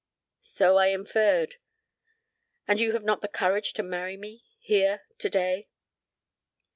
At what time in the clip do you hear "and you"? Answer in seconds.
2.67-2.93